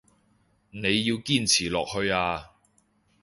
[0.71, 2.53] 你要堅持落去啊